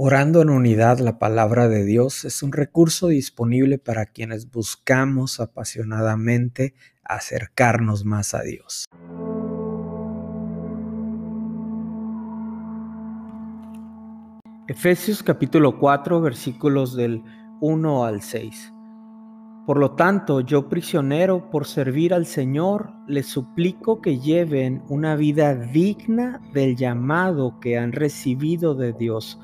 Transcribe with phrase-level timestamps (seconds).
[0.00, 6.76] Orando en unidad, la palabra de Dios es un recurso disponible para quienes buscamos apasionadamente
[7.02, 8.84] acercarnos más a Dios.
[14.68, 17.24] Efesios capítulo 4 versículos del
[17.60, 18.72] 1 al 6.
[19.66, 25.56] Por lo tanto, yo prisionero por servir al Señor, les suplico que lleven una vida
[25.56, 29.40] digna del llamado que han recibido de Dios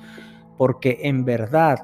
[0.57, 1.79] porque en verdad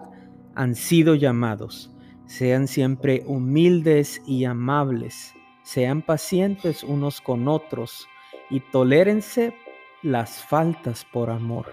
[0.54, 1.90] han sido llamados.
[2.26, 8.06] Sean siempre humildes y amables, sean pacientes unos con otros
[8.50, 9.54] y tolérense
[10.02, 11.66] las faltas por amor.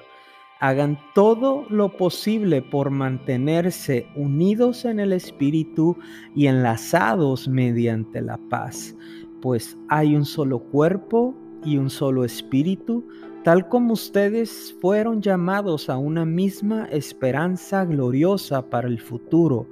[0.59, 5.97] Hagan todo lo posible por mantenerse unidos en el Espíritu
[6.35, 8.95] y enlazados mediante la paz,
[9.41, 13.07] pues hay un solo cuerpo y un solo Espíritu,
[13.43, 19.67] tal como ustedes fueron llamados a una misma esperanza gloriosa para el futuro.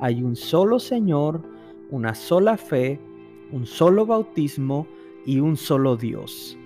[0.00, 1.42] Hay un solo Señor,
[1.90, 3.00] una sola fe,
[3.52, 4.86] un solo bautismo
[5.26, 6.56] y un solo Dios.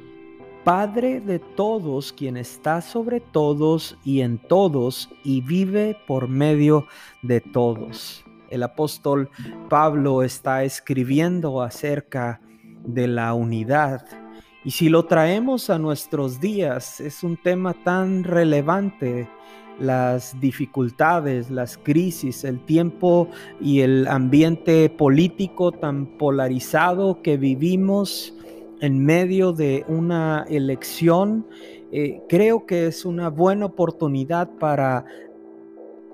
[0.65, 6.87] Padre de todos, quien está sobre todos y en todos y vive por medio
[7.23, 8.25] de todos.
[8.49, 9.29] El apóstol
[9.69, 12.41] Pablo está escribiendo acerca
[12.87, 14.24] de la unidad
[14.65, 19.29] y si lo traemos a nuestros días, es un tema tan relevante,
[19.79, 23.29] las dificultades, las crisis, el tiempo
[23.61, 28.35] y el ambiente político tan polarizado que vivimos
[28.81, 31.47] en medio de una elección,
[31.93, 35.05] eh, creo que es una buena oportunidad para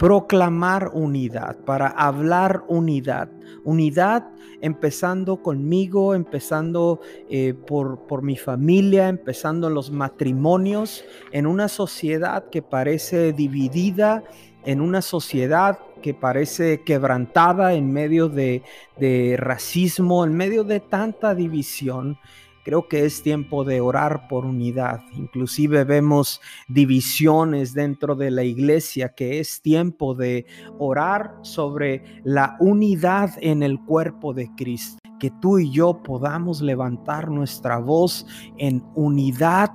[0.00, 3.28] proclamar unidad, para hablar unidad.
[3.64, 4.30] Unidad
[4.62, 12.48] empezando conmigo, empezando eh, por, por mi familia, empezando en los matrimonios, en una sociedad
[12.48, 14.24] que parece dividida,
[14.64, 18.62] en una sociedad que parece quebrantada en medio de,
[18.98, 22.18] de racismo, en medio de tanta división.
[22.62, 25.00] Creo que es tiempo de orar por unidad.
[25.16, 30.46] Inclusive vemos divisiones dentro de la iglesia, que es tiempo de
[30.78, 34.98] orar sobre la unidad en el cuerpo de Cristo.
[35.18, 38.26] Que tú y yo podamos levantar nuestra voz
[38.58, 39.70] en unidad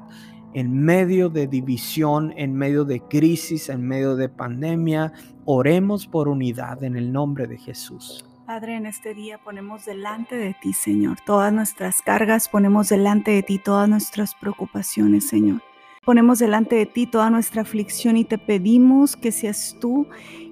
[0.54, 5.12] en medio de división, en medio de crisis, en medio de pandemia.
[5.44, 8.26] Oremos por unidad en el nombre de Jesús.
[8.46, 13.42] Padre, en este día ponemos delante de ti, Señor, todas nuestras cargas, ponemos delante de
[13.42, 15.64] ti todas nuestras preocupaciones, Señor.
[16.04, 20.08] Ponemos delante de ti toda nuestra aflicción y te pedimos que seas tú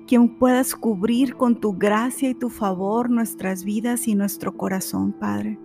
[0.07, 5.59] quien puedas cubrir con tu gracia y tu favor nuestras vidas y nuestro corazón, Padre.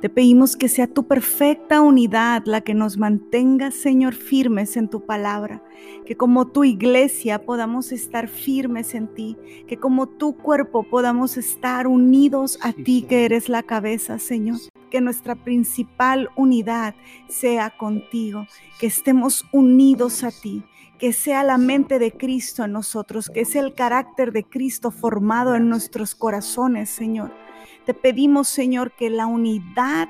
[0.00, 5.06] Te pedimos que sea tu perfecta unidad la que nos mantenga, Señor, firmes en tu
[5.06, 5.62] palabra.
[6.04, 9.36] Que como tu iglesia podamos estar firmes en ti.
[9.66, 14.58] Que como tu cuerpo podamos estar unidos a ti, que eres la cabeza, Señor.
[14.90, 16.94] Que nuestra principal unidad
[17.28, 18.46] sea contigo.
[18.78, 20.62] Que estemos unidos a ti
[20.98, 25.56] que sea la mente de Cristo en nosotros, que sea el carácter de Cristo formado
[25.56, 27.43] en nuestros corazones, Señor.
[27.84, 30.08] Te pedimos, Señor, que la unidad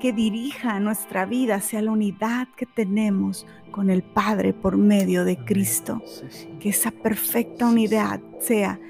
[0.00, 5.36] que dirija nuestra vida sea la unidad que tenemos con el Padre por medio de
[5.36, 6.02] Cristo.
[6.58, 8.80] Que esa perfecta unidad sea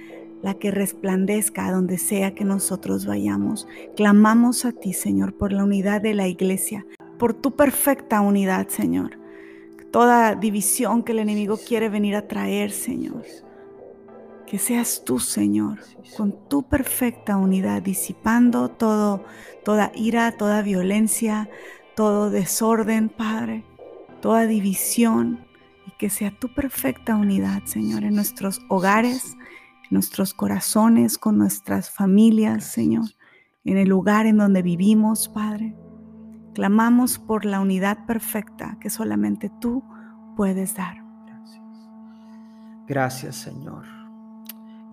[0.43, 3.69] la que resplandezca a donde sea que nosotros vayamos.
[3.97, 6.87] Clamamos a ti, Señor, por la unidad de la iglesia,
[7.19, 9.19] por tu perfecta unidad, Señor.
[9.91, 13.25] Toda división que el enemigo quiere venir a traer, Señor
[14.53, 15.79] que seas tú, Señor,
[16.15, 19.25] con tu perfecta unidad, disipando todo,
[19.65, 21.49] toda ira, toda violencia,
[21.97, 23.65] todo desorden, Padre,
[24.21, 25.47] toda división,
[25.87, 29.39] y que sea tu perfecta unidad, Señor, en nuestros hogares,
[29.85, 33.07] en nuestros corazones, con nuestras familias, Señor,
[33.65, 35.75] en el lugar en donde vivimos, Padre.
[36.53, 39.83] Clamamos por la unidad perfecta que solamente tú
[40.37, 40.99] puedes dar.
[42.87, 44.02] Gracias, Señor.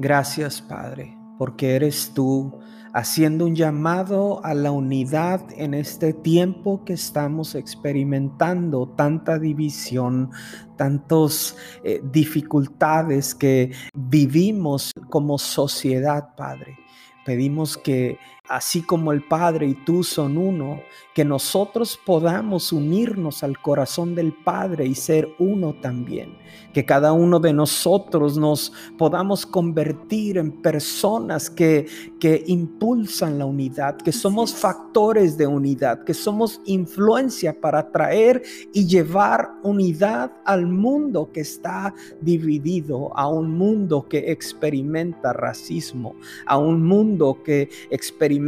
[0.02, 2.58] Gracias, Padre, porque eres tú
[2.94, 10.32] haciendo un llamado a la unidad en este tiempo que estamos experimentando, tanta división,
[10.78, 16.78] tantas eh, dificultades que vivimos como sociedad, Padre.
[17.26, 18.18] Pedimos que
[18.50, 20.82] así como el Padre y tú son uno,
[21.14, 26.38] que nosotros podamos unirnos al corazón del Padre y ser uno también.
[26.74, 31.86] Que cada uno de nosotros nos podamos convertir en personas que,
[32.20, 38.42] que impulsan la unidad, que somos factores de unidad, que somos influencia para traer
[38.74, 46.58] y llevar unidad al mundo que está dividido, a un mundo que experimenta racismo, a
[46.58, 48.39] un mundo que experimenta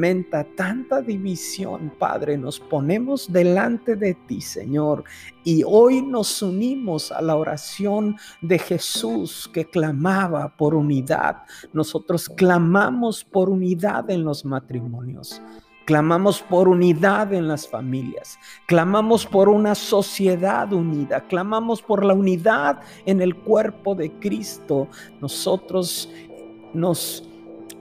[0.56, 2.38] tanta división, Padre.
[2.38, 5.04] Nos ponemos delante de ti, Señor,
[5.44, 11.44] y hoy nos unimos a la oración de Jesús que clamaba por unidad.
[11.74, 15.42] Nosotros clamamos por unidad en los matrimonios.
[15.86, 18.38] Clamamos por unidad en las familias,
[18.68, 24.88] clamamos por una sociedad unida, clamamos por la unidad en el cuerpo de Cristo.
[25.20, 26.08] Nosotros
[26.74, 27.28] nos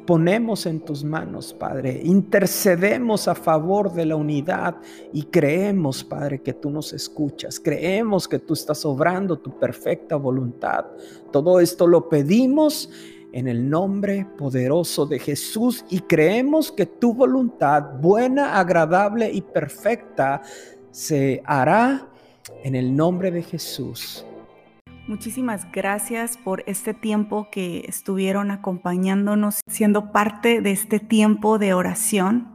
[0.07, 2.01] ponemos en tus manos, Padre.
[2.05, 4.77] Intercedemos a favor de la unidad
[5.13, 7.61] y creemos, Padre, que tú nos escuchas.
[7.61, 10.87] Creemos que tú estás obrando tu perfecta voluntad.
[11.31, 12.91] Todo esto lo pedimos
[13.33, 20.43] en el nombre poderoso de Jesús y creemos que tu voluntad buena, agradable y perfecta
[20.91, 22.09] se hará
[22.65, 24.25] en el nombre de Jesús.
[25.07, 32.53] Muchísimas gracias por este tiempo que estuvieron acompañándonos, siendo parte de este tiempo de oración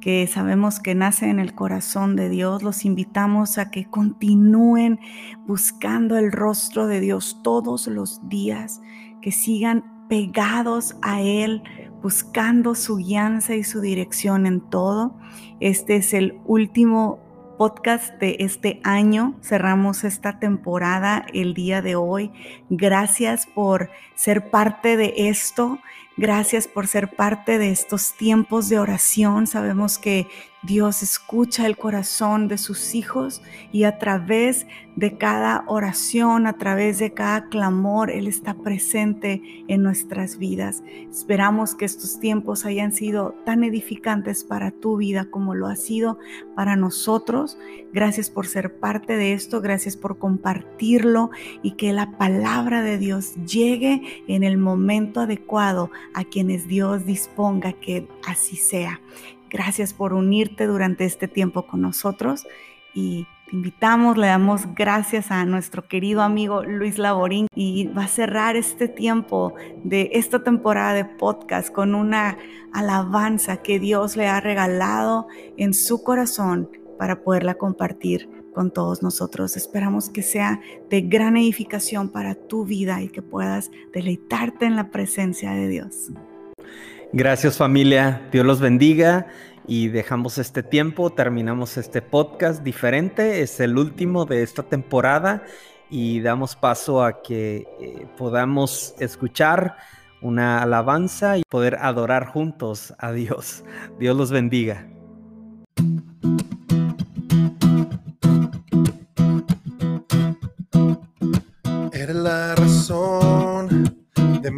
[0.00, 2.62] que sabemos que nace en el corazón de Dios.
[2.62, 5.00] Los invitamos a que continúen
[5.46, 8.80] buscando el rostro de Dios todos los días,
[9.20, 11.62] que sigan pegados a Él,
[12.02, 15.16] buscando su guianza y su dirección en todo.
[15.60, 17.18] Este es el último
[17.58, 19.34] podcast de este año.
[19.42, 22.32] Cerramos esta temporada el día de hoy.
[22.70, 25.80] Gracias por ser parte de esto.
[26.18, 29.46] Gracias por ser parte de estos tiempos de oración.
[29.46, 30.26] Sabemos que
[30.64, 34.66] Dios escucha el corazón de sus hijos y a través
[34.96, 40.82] de cada oración, a través de cada clamor, Él está presente en nuestras vidas.
[41.08, 46.18] Esperamos que estos tiempos hayan sido tan edificantes para tu vida como lo ha sido
[46.56, 47.56] para nosotros.
[47.92, 51.30] Gracias por ser parte de esto, gracias por compartirlo
[51.62, 57.72] y que la palabra de Dios llegue en el momento adecuado a quienes Dios disponga
[57.72, 59.00] que así sea.
[59.50, 62.46] Gracias por unirte durante este tiempo con nosotros
[62.94, 68.08] y te invitamos, le damos gracias a nuestro querido amigo Luis Laborín y va a
[68.08, 72.36] cerrar este tiempo de esta temporada de podcast con una
[72.74, 76.68] alabanza que Dios le ha regalado en su corazón
[76.98, 79.56] para poderla compartir con todos nosotros.
[79.56, 80.60] Esperamos que sea
[80.90, 86.10] de gran edificación para tu vida y que puedas deleitarte en la presencia de Dios.
[87.12, 89.28] Gracias familia, Dios los bendiga
[89.68, 95.44] y dejamos este tiempo, terminamos este podcast diferente, es el último de esta temporada
[95.88, 99.76] y damos paso a que eh, podamos escuchar
[100.20, 103.62] una alabanza y poder adorar juntos a Dios.
[104.00, 104.97] Dios los bendiga.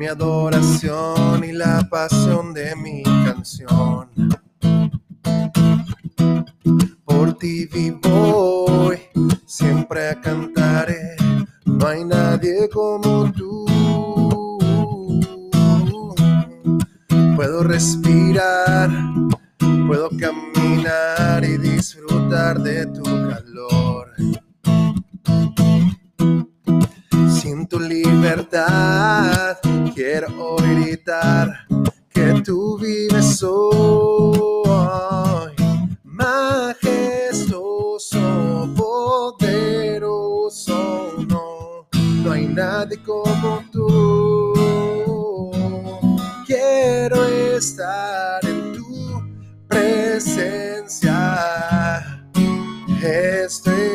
[0.01, 4.09] Mi adoración y la pasión de mi canción.
[7.05, 8.93] Por ti vivo
[9.45, 11.17] siempre cantaré,
[11.67, 13.67] no hay nadie como tú.
[17.37, 18.89] Puedo respirar,
[19.87, 24.00] puedo caminar y disfrutar de tu calor
[27.71, 29.57] tu libertad.
[29.95, 31.67] Quiero gritar
[32.13, 35.53] que tú vives hoy,
[36.03, 40.75] majestuoso, poderoso.
[41.29, 41.87] No,
[42.25, 44.53] no hay nadie como tú.
[46.45, 47.25] Quiero
[47.57, 49.23] estar en tu
[49.69, 51.17] presencia.
[53.03, 53.90] Este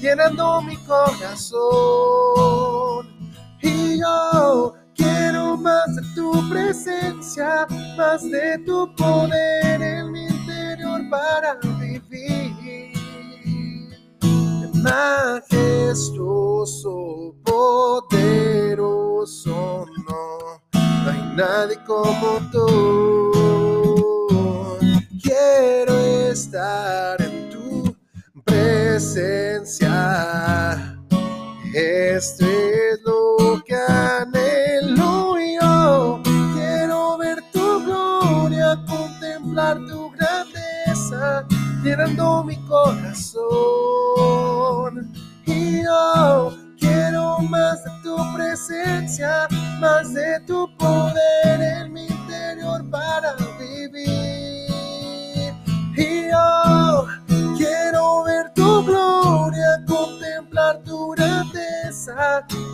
[0.00, 1.58] llenando mi corazón.
[3.62, 11.58] Y yo quiero más de tu presencia, más de tu poder en mi interior para
[11.78, 12.92] vivir.
[14.74, 16.14] Majestuoso,
[17.44, 18.66] poderoso,
[20.06, 20.28] no,
[20.72, 23.32] no hay nadie como tú.
[25.20, 27.17] Quiero estar
[28.98, 29.94] presencia.
[31.72, 36.20] Esto es lo que anhelo yo.
[36.54, 41.46] Quiero ver tu gloria, contemplar tu grandeza,
[41.84, 43.38] llenando mi corazón.
[45.46, 49.46] Y yo quiero más de tu presencia,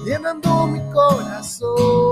[0.04, 2.03] llenando mi corazón.